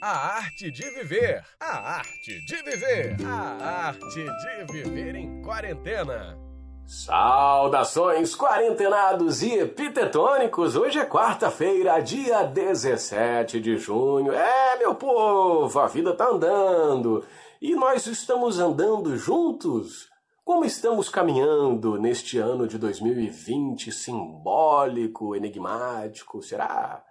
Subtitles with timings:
[0.00, 1.42] A arte de viver.
[1.58, 3.16] A arte de viver.
[3.26, 6.38] A arte de viver em quarentena.
[6.86, 10.76] Saudações quarentenados e epitetônicos!
[10.76, 14.32] Hoje é quarta-feira, dia 17 de junho.
[14.32, 17.24] É, meu povo, a vida tá andando
[17.60, 20.08] e nós estamos andando juntos.
[20.44, 26.40] Como estamos caminhando neste ano de 2020 simbólico, enigmático?
[26.40, 27.02] Será?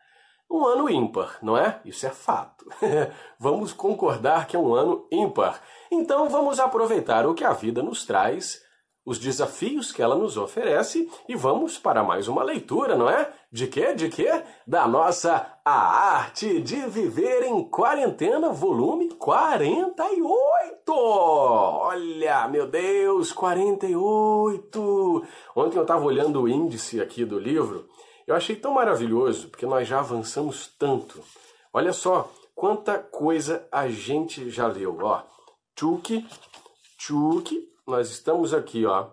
[0.50, 1.82] Um ano ímpar, não é?
[1.84, 2.66] Isso é fato.
[3.38, 5.61] vamos concordar que é um ano ímpar.
[5.92, 8.61] Então vamos aproveitar o que a vida nos traz,
[9.05, 13.29] os desafios que ela nos oferece e vamos para mais uma leitura, não é?
[13.52, 13.93] De quê?
[13.93, 14.43] De quê?
[14.65, 20.93] Da nossa A Arte de Viver em Quarentena, volume 48!
[20.93, 25.25] Olha, meu Deus, 48!
[25.55, 27.88] Ontem eu estava olhando o índice aqui do livro
[28.28, 31.24] eu achei tão maravilhoso, porque nós já avançamos tanto.
[31.72, 35.23] Olha só quanta coisa a gente já leu, ó.
[35.73, 36.28] Tchuk,
[36.97, 39.11] tchuk, nós estamos aqui, ó.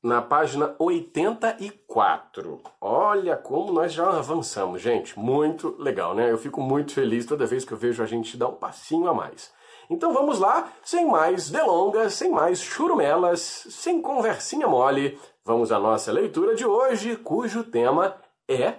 [0.00, 2.62] Na página 84.
[2.80, 5.18] Olha como nós já avançamos, gente.
[5.18, 6.30] Muito legal, né?
[6.30, 9.14] Eu fico muito feliz toda vez que eu vejo a gente dar um passinho a
[9.14, 9.52] mais.
[9.90, 15.18] Então vamos lá, sem mais delongas, sem mais churumelas, sem conversinha mole,
[15.50, 18.14] Vamos à nossa leitura de hoje, cujo tema
[18.46, 18.74] é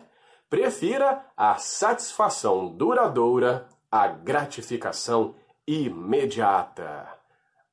[0.49, 5.35] Prefira a satisfação duradoura à gratificação
[5.67, 7.07] imediata.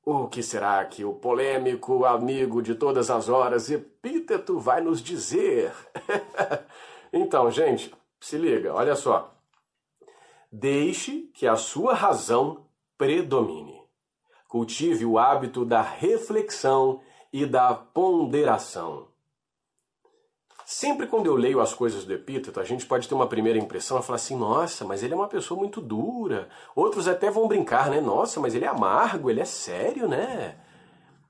[0.03, 5.71] O que será que o polêmico amigo de todas as horas Epíteto vai nos dizer?
[7.13, 9.33] então, gente, se liga, olha só.
[10.51, 12.65] Deixe que a sua razão
[12.99, 13.81] predomine.
[14.49, 16.99] Cultive o hábito da reflexão
[17.31, 19.07] e da ponderação.
[20.65, 23.99] Sempre quando eu leio as coisas do Epíteto, a gente pode ter uma primeira impressão
[23.99, 26.49] e falar assim: nossa, mas ele é uma pessoa muito dura.
[26.75, 28.01] Outros até vão brincar, né?
[28.01, 30.59] Nossa, mas ele é amargo, ele é sério, né?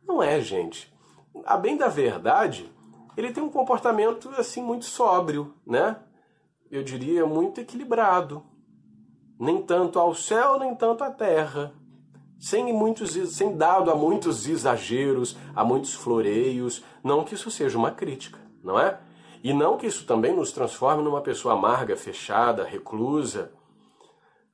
[0.05, 0.91] Não é, gente.
[1.45, 2.69] A bem da verdade,
[3.15, 5.97] ele tem um comportamento assim muito sóbrio, né?
[6.71, 8.48] Eu diria muito equilibrado.
[9.39, 11.73] Nem tanto ao céu, nem tanto à terra
[12.39, 17.91] sem muitos sem dado a muitos exageros, a muitos floreios, não que isso seja uma
[17.91, 18.97] crítica, não é?
[19.43, 23.51] E não que isso também nos transforme numa pessoa amarga, fechada, reclusa,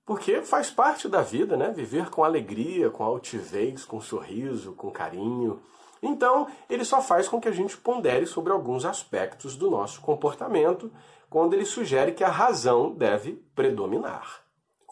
[0.06, 1.72] porque faz parte da vida, né?
[1.72, 5.59] Viver com alegria, com altivez, com sorriso, com carinho.
[6.01, 10.91] Então, ele só faz com que a gente pondere sobre alguns aspectos do nosso comportamento
[11.29, 14.44] quando ele sugere que a razão deve predominar.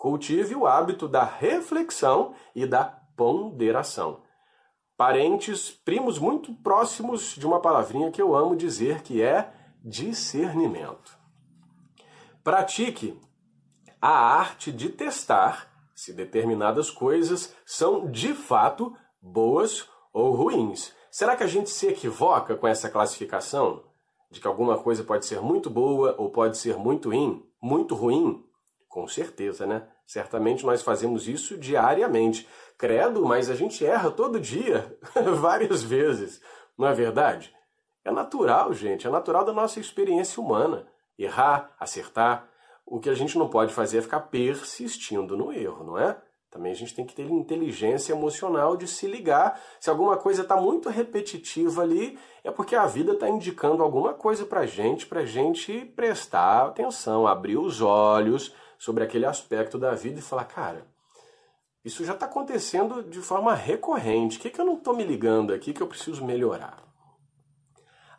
[0.03, 4.22] Cultive o hábito da reflexão e da ponderação.
[4.97, 11.18] Parentes, primos muito próximos de uma palavrinha que eu amo dizer que é discernimento.
[12.44, 13.18] Pratique
[14.02, 20.94] a arte de testar se determinadas coisas são de fato boas ou ruins.
[21.09, 23.85] Será que a gente se equivoca com essa classificação?
[24.30, 27.50] De que alguma coisa pode ser muito boa ou pode ser muito ruim?
[27.62, 28.44] Muito ruim?
[28.94, 29.88] Com certeza, né?
[30.06, 32.48] Certamente nós fazemos isso diariamente.
[32.78, 34.96] Credo, mas a gente erra todo dia,
[35.42, 36.40] várias vezes,
[36.78, 37.52] não é verdade?
[38.06, 40.86] É natural, gente, é natural da nossa experiência humana.
[41.18, 42.48] Errar, acertar.
[42.86, 46.16] O que a gente não pode fazer é ficar persistindo no erro, não é?
[46.52, 49.59] Também a gente tem que ter inteligência emocional de se ligar.
[49.80, 54.46] Se alguma coisa está muito repetitiva ali, é porque a vida está indicando alguma coisa
[54.46, 58.53] para a gente, para a gente prestar atenção, abrir os olhos
[58.84, 60.86] sobre aquele aspecto da vida e falar, cara,
[61.86, 64.38] isso já está acontecendo de forma recorrente.
[64.38, 66.84] O que, que eu não estou me ligando aqui que eu preciso melhorar?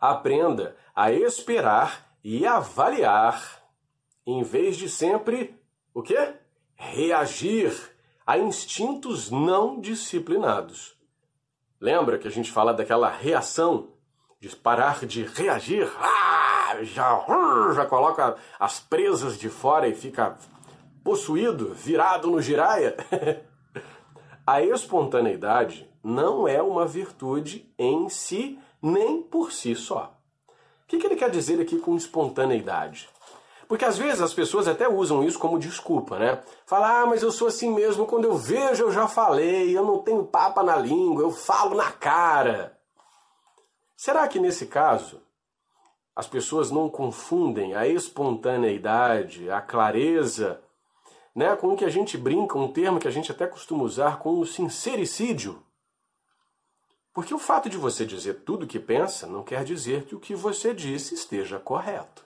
[0.01, 3.63] Aprenda a esperar e avaliar,
[4.27, 5.55] em vez de sempre
[5.93, 6.33] o quê?
[6.75, 7.79] Reagir
[8.27, 10.97] a instintos não disciplinados.
[11.79, 13.93] Lembra que a gente fala daquela reação,
[14.41, 15.93] de parar de reagir?
[15.99, 17.23] Ah, já,
[17.75, 20.39] já coloca as presas de fora e fica
[21.05, 22.97] possuído, virado no giraia.
[24.47, 30.19] a espontaneidade não é uma virtude em si, nem por si só.
[30.83, 33.09] O que, ele quer dizer aqui com espontaneidade?
[33.69, 36.43] Porque às vezes as pessoas até usam isso como desculpa, né?
[36.67, 39.99] Falar, ah, mas eu sou assim mesmo, quando eu vejo eu já falei, eu não
[39.99, 42.79] tenho papa na língua, eu falo na cara.
[43.97, 45.23] Será que nesse caso
[46.15, 50.63] as pessoas não confundem a espontaneidade, a clareza
[51.35, 54.19] né, com o que a gente brinca, um termo que a gente até costuma usar,
[54.19, 55.61] com o sincericídio.
[57.13, 60.21] Porque o fato de você dizer tudo o que pensa não quer dizer que o
[60.21, 62.25] que você disse esteja correto.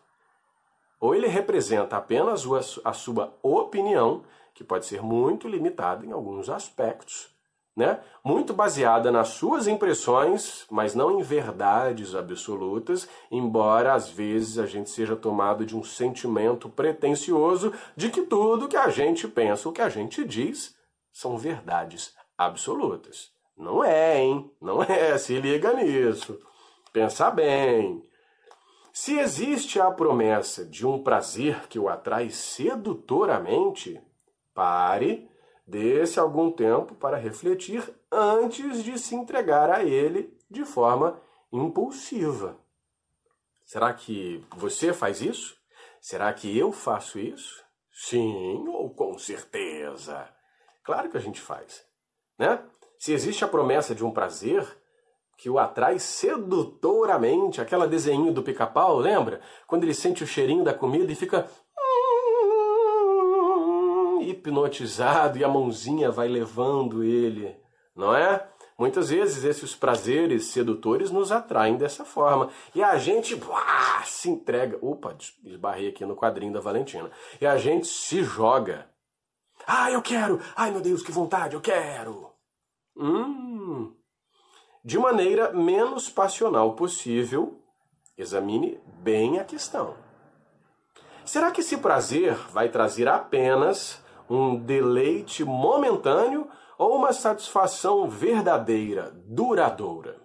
[1.01, 2.45] ou ele representa apenas
[2.85, 7.31] a sua opinião, que pode ser muito limitada em alguns aspectos,
[7.79, 8.01] né?
[8.25, 14.91] muito baseada nas suas impressões, mas não em verdades absolutas, embora às vezes a gente
[14.91, 19.81] seja tomado de um sentimento pretensioso de que tudo que a gente pensa, o que
[19.81, 20.75] a gente diz,
[21.13, 23.31] são verdades absolutas.
[23.57, 24.51] Não é, hein?
[24.61, 26.37] Não é, se liga nisso.
[26.93, 28.03] Pensa bem.
[28.93, 34.01] Se existe a promessa de um prazer que o atrai sedutoramente,
[34.53, 35.28] pare
[35.69, 41.21] Dê-se algum tempo para refletir antes de se entregar a ele de forma
[41.53, 42.57] impulsiva.
[43.67, 45.59] Será que você faz isso?
[46.01, 47.63] Será que eu faço isso?
[47.93, 50.27] Sim, ou com certeza.
[50.83, 51.85] Claro que a gente faz,
[52.39, 52.65] né?
[52.99, 54.67] Se existe a promessa de um prazer
[55.37, 59.43] que o atrai sedutoramente, aquela desenho do pica-pau, lembra?
[59.67, 61.47] Quando ele sente o cheirinho da comida e fica
[64.21, 67.57] hipnotizado e a mãozinha vai levando ele,
[67.95, 68.49] não é?
[68.79, 72.49] Muitas vezes esses prazeres sedutores nos atraem dessa forma.
[72.73, 73.37] E a gente
[74.05, 74.79] se entrega.
[74.81, 77.11] Opa, esbarrei aqui no quadrinho da Valentina.
[77.41, 78.89] E a gente se joga.
[79.67, 80.41] Ah, eu quero!
[80.57, 82.31] Ai meu Deus, que vontade, eu quero!
[82.97, 83.93] Hum.
[84.85, 87.61] De maneira menos passional possível,
[88.17, 89.97] examine bem a questão.
[91.25, 100.17] Será que esse prazer vai trazer apenas um deleite momentâneo ou uma satisfação verdadeira, duradoura?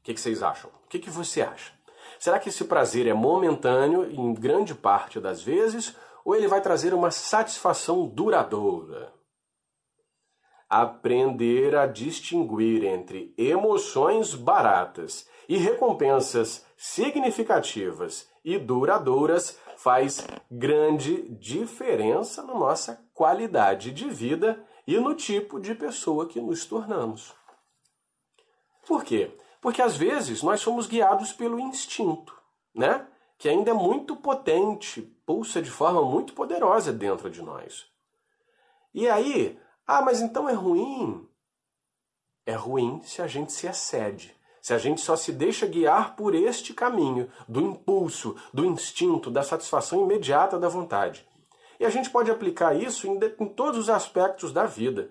[0.00, 0.70] O que, que vocês acham?
[0.84, 1.72] O que, que você acha?
[2.18, 6.92] Será que esse prazer é momentâneo em grande parte das vezes ou ele vai trazer
[6.92, 9.12] uma satisfação duradoura?
[10.68, 22.52] Aprender a distinguir entre emoções baratas e recompensas significativas e duradouras faz grande diferença na
[22.52, 27.32] nossa qualidade de vida e no tipo de pessoa que nos tornamos.
[28.86, 29.30] Por quê?
[29.60, 32.36] Porque às vezes nós somos guiados pelo instinto,
[32.74, 33.06] né?
[33.38, 37.86] Que ainda é muito potente, pulsa de forma muito poderosa dentro de nós.
[38.92, 41.28] E aí, ah, mas então é ruim?
[42.44, 44.36] É ruim se a gente se excede
[44.68, 49.42] se a gente só se deixa guiar por este caminho do impulso, do instinto, da
[49.42, 51.26] satisfação imediata da vontade.
[51.80, 55.10] E a gente pode aplicar isso em, de, em todos os aspectos da vida.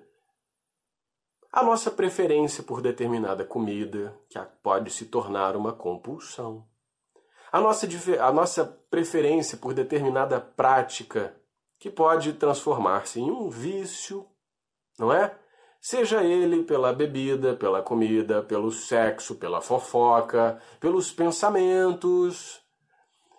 [1.52, 6.64] A nossa preferência por determinada comida, que pode se tornar uma compulsão.
[7.52, 7.88] A nossa,
[8.22, 11.36] a nossa preferência por determinada prática,
[11.80, 14.24] que pode transformar-se em um vício,
[15.00, 15.36] não é?
[15.90, 22.60] Seja ele pela bebida, pela comida, pelo sexo, pela fofoca, pelos pensamentos.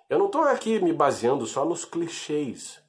[0.09, 2.83] Eu não estou aqui me baseando só nos clichês.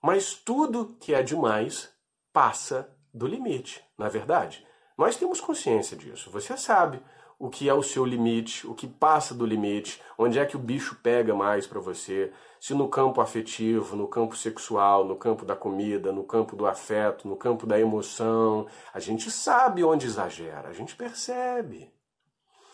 [0.00, 1.92] Mas tudo que é demais
[2.32, 4.64] passa do limite, na verdade.
[4.96, 6.30] Nós temos consciência disso.
[6.30, 7.02] Você sabe
[7.38, 10.60] o que é o seu limite, o que passa do limite, onde é que o
[10.60, 15.54] bicho pega mais para você, se no campo afetivo, no campo sexual, no campo da
[15.54, 20.72] comida, no campo do afeto, no campo da emoção, a gente sabe onde exagera, a
[20.72, 21.92] gente percebe.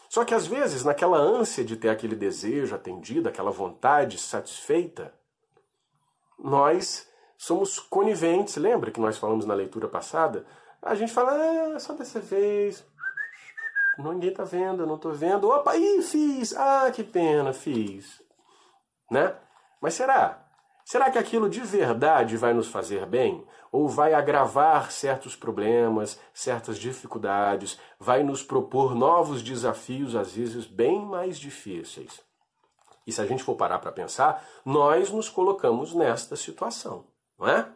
[0.09, 5.12] Só que às vezes, naquela ânsia de ter aquele desejo atendido, aquela vontade satisfeita,
[6.38, 8.57] nós somos coniventes.
[8.57, 10.45] Lembra que nós falamos na leitura passada?
[10.83, 11.33] A gente fala,
[11.75, 12.85] ah, só dessa vez,
[13.99, 15.49] ninguém tá vendo, eu não tô vendo.
[15.49, 16.54] Opa, aí fiz.
[16.56, 18.22] Ah, que pena, fiz.
[19.11, 19.34] Né?
[19.80, 20.42] Mas será?
[20.84, 23.46] Será que aquilo de verdade vai nos fazer bem?
[23.70, 31.04] Ou vai agravar certos problemas, certas dificuldades, vai nos propor novos desafios, às vezes bem
[31.04, 32.20] mais difíceis?
[33.06, 37.06] E se a gente for parar para pensar, nós nos colocamos nesta situação,
[37.38, 37.72] não é?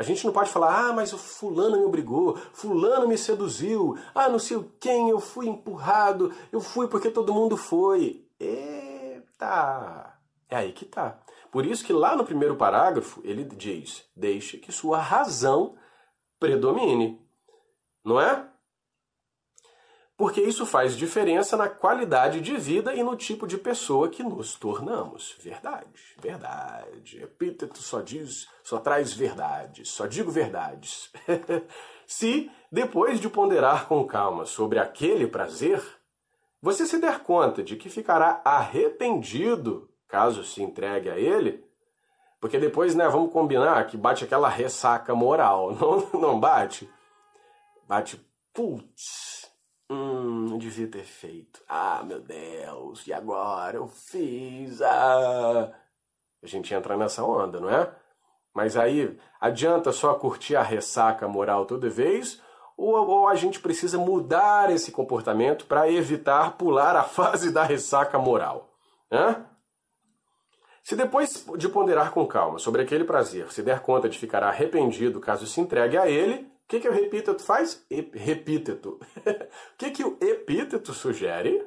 [0.00, 4.30] A gente não pode falar, ah, mas o fulano me obrigou, fulano me seduziu, ah,
[4.30, 8.26] não sei quem, eu fui empurrado, eu fui porque todo mundo foi.
[8.40, 10.18] Eita!
[10.48, 11.20] É aí que tá.
[11.52, 15.76] Por isso que lá no primeiro parágrafo ele diz: deixe que sua razão
[16.38, 17.20] predomine.
[18.02, 18.49] Não é?
[20.20, 24.54] Porque isso faz diferença na qualidade de vida e no tipo de pessoa que nos
[24.54, 25.34] tornamos.
[25.40, 25.88] Verdade,
[26.20, 27.22] verdade.
[27.22, 31.10] Epíteto só diz, só traz verdades, só digo verdades.
[32.06, 35.82] se, depois de ponderar com calma sobre aquele prazer,
[36.60, 41.64] você se der conta de que ficará arrependido caso se entregue a ele,
[42.38, 46.90] porque depois, né, vamos combinar que bate aquela ressaca moral, não, não bate?
[47.88, 48.20] Bate,
[48.52, 49.39] putz,
[49.90, 51.60] Hum, devia ter feito.
[51.68, 53.76] Ah, meu Deus, e agora?
[53.76, 54.80] Eu fiz.
[54.80, 55.72] Ah.
[56.40, 57.92] A gente entra nessa onda, não é?
[58.54, 62.40] Mas aí, adianta só curtir a ressaca moral toda vez?
[62.76, 68.16] Ou, ou a gente precisa mudar esse comportamento para evitar pular a fase da ressaca
[68.16, 68.70] moral?
[69.10, 69.44] Hã?
[70.84, 75.20] Se depois de ponderar com calma sobre aquele prazer se der conta de ficar arrependido
[75.20, 77.84] caso se entregue a ele, que, que o epíteto faz?
[77.90, 79.00] Epíteto.
[79.00, 79.00] o
[79.76, 81.66] que, que o epíteto sugere?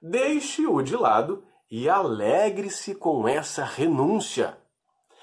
[0.00, 4.56] Deixe-o de lado e alegre-se com essa renúncia.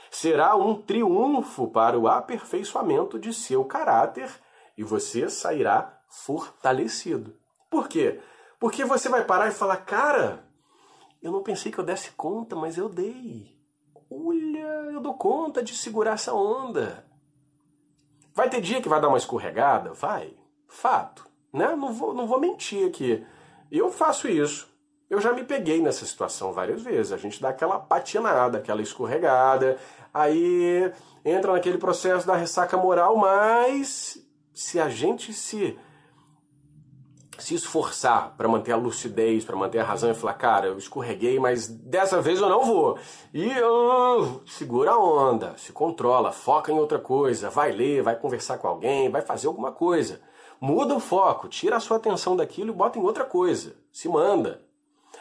[0.10, 4.30] Será um triunfo para o aperfeiçoamento de seu caráter
[4.78, 7.34] e você sairá fortalecido.
[7.70, 8.20] Por quê?
[8.60, 10.46] Porque você vai parar e falar, cara,
[11.24, 13.58] eu não pensei que eu desse conta, mas eu dei.
[14.12, 17.10] Olha, eu dou conta de segurar essa onda.
[18.34, 19.94] Vai ter dia que vai dar uma escorregada?
[19.94, 20.34] Vai.
[20.68, 21.26] Fato.
[21.54, 21.76] Né?
[21.76, 23.26] Não, vou, não vou mentir aqui.
[23.72, 24.70] Eu faço isso.
[25.10, 27.12] Eu já me peguei nessa situação várias vezes.
[27.12, 29.78] A gente dá aquela patinada, aquela escorregada,
[30.14, 30.92] aí
[31.26, 35.78] entra naquele processo da ressaca moral, mas se a gente se
[37.42, 41.40] se esforçar para manter a lucidez, para manter a razão e falar, cara, eu escorreguei,
[41.40, 42.98] mas dessa vez eu não vou.
[43.34, 48.58] E uh, segura a onda, se controla, foca em outra coisa, vai ler, vai conversar
[48.60, 50.22] com alguém, vai fazer alguma coisa.
[50.60, 53.76] Muda o foco, tira a sua atenção daquilo e bota em outra coisa.
[53.92, 54.62] Se manda.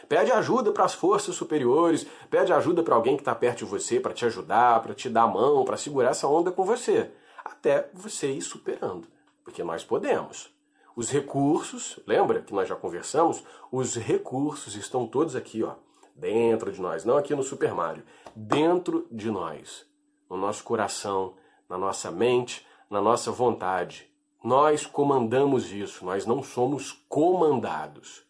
[0.07, 3.99] Pede ajuda para as forças superiores, pede ajuda para alguém que está perto de você
[3.99, 7.11] para te ajudar, para te dar a mão, para segurar essa onda com você,
[7.43, 9.07] até você ir superando,
[9.43, 10.51] porque nós podemos.
[10.95, 13.43] Os recursos, lembra que nós já conversamos?
[13.71, 15.75] Os recursos estão todos aqui, ó,
[16.15, 18.03] dentro de nós, não aqui no Super Mario,
[18.35, 19.85] dentro de nós,
[20.29, 21.35] no nosso coração,
[21.69, 24.09] na nossa mente, na nossa vontade.
[24.43, 28.23] Nós comandamos isso, nós não somos comandados.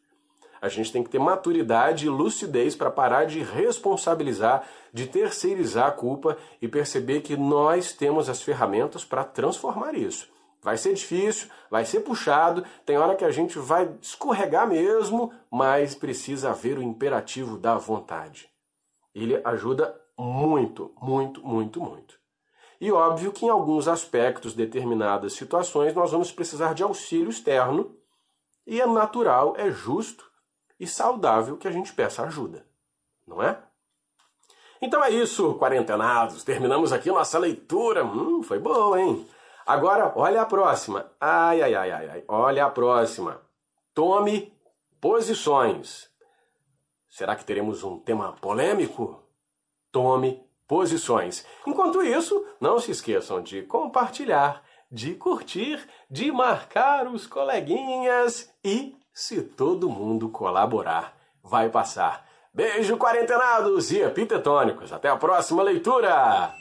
[0.61, 4.63] A gente tem que ter maturidade e lucidez para parar de responsabilizar,
[4.93, 10.30] de terceirizar a culpa e perceber que nós temos as ferramentas para transformar isso.
[10.61, 15.95] Vai ser difícil, vai ser puxado, tem hora que a gente vai escorregar mesmo, mas
[15.95, 18.49] precisa haver o imperativo da vontade.
[19.13, 22.19] Ele ajuda muito, muito, muito, muito.
[22.79, 27.95] E óbvio que em alguns aspectos, determinadas situações, nós vamos precisar de auxílio externo,
[28.65, 30.29] e é natural, é justo
[30.79, 32.65] e saudável que a gente peça ajuda,
[33.27, 33.57] não é?
[34.81, 36.43] Então é isso, quarentenados.
[36.43, 38.03] Terminamos aqui nossa leitura.
[38.03, 39.27] Hum, foi boa, hein?
[39.65, 41.11] Agora, olha a próxima.
[41.19, 42.23] Ai, ai, ai, ai, ai.
[42.27, 43.41] Olha a próxima.
[43.93, 44.53] Tome
[44.99, 46.09] posições.
[47.09, 49.21] Será que teremos um tema polêmico?
[49.91, 51.45] Tome posições.
[51.67, 59.41] Enquanto isso, não se esqueçam de compartilhar, de curtir, de marcar os coleguinhas e, se
[59.41, 62.25] todo mundo colaborar, vai passar.
[62.53, 64.93] Beijo, quarentenados e epitetônicos.
[64.93, 66.60] Até a próxima leitura!